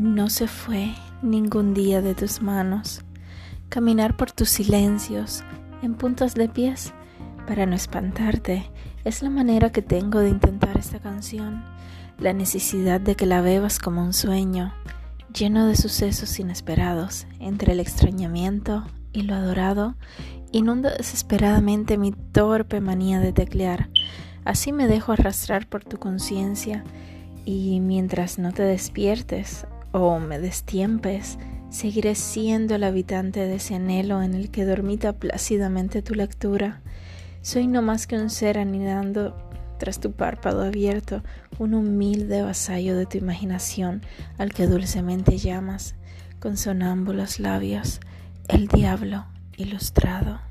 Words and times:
No 0.00 0.30
se 0.30 0.48
fue 0.48 0.94
ningún 1.20 1.74
día 1.74 2.00
de 2.00 2.14
tus 2.14 2.40
manos. 2.40 3.04
Caminar 3.68 4.16
por 4.16 4.32
tus 4.32 4.48
silencios 4.48 5.44
en 5.82 5.94
puntos 5.94 6.32
de 6.32 6.48
pies 6.48 6.94
para 7.46 7.66
no 7.66 7.76
espantarte 7.76 8.64
es 9.04 9.20
la 9.20 9.28
manera 9.28 9.70
que 9.72 9.82
tengo 9.82 10.20
de 10.20 10.30
intentar 10.30 10.78
esta 10.78 11.00
canción. 11.00 11.62
La 12.18 12.32
necesidad 12.32 12.98
de 12.98 13.14
que 13.14 13.26
la 13.26 13.42
bebas 13.42 13.78
como 13.78 14.02
un 14.02 14.14
sueño, 14.14 14.72
lleno 15.34 15.66
de 15.66 15.76
sucesos 15.76 16.40
inesperados, 16.40 17.26
entre 17.38 17.72
el 17.72 17.80
extrañamiento 17.80 18.86
y 19.12 19.24
lo 19.24 19.34
adorado, 19.34 19.96
inunda 20.50 20.96
desesperadamente 20.96 21.98
mi 21.98 22.12
torpe 22.12 22.80
manía 22.80 23.20
de 23.20 23.34
teclear. 23.34 23.90
Así 24.46 24.72
me 24.72 24.86
dejo 24.86 25.12
arrastrar 25.12 25.66
por 25.66 25.84
tu 25.84 25.98
conciencia 25.98 26.84
y 27.44 27.80
mientras 27.80 28.38
no 28.38 28.52
te 28.52 28.62
despiertes 28.62 29.66
o 29.92 30.18
me 30.18 30.38
destiempes, 30.38 31.38
seguiré 31.70 32.14
siendo 32.14 32.74
el 32.74 32.84
habitante 32.84 33.40
de 33.40 33.56
ese 33.56 33.76
anhelo 33.76 34.22
en 34.22 34.34
el 34.34 34.50
que 34.50 34.64
dormita 34.64 35.12
plácidamente 35.14 36.02
tu 36.02 36.14
lectura. 36.14 36.80
Soy 37.42 37.66
no 37.66 37.82
más 37.82 38.06
que 38.06 38.16
un 38.16 38.30
ser 38.30 38.58
anidando 38.58 39.36
tras 39.78 39.98
tu 39.98 40.12
párpado 40.12 40.62
abierto, 40.62 41.22
un 41.58 41.74
humilde 41.74 42.42
vasallo 42.42 42.96
de 42.96 43.06
tu 43.06 43.18
imaginación 43.18 44.02
al 44.36 44.52
que 44.52 44.66
dulcemente 44.66 45.38
llamas, 45.38 45.94
con 46.38 46.56
sonámbulos 46.56 47.40
labios, 47.40 48.00
el 48.48 48.68
diablo 48.68 49.26
ilustrado. 49.56 50.49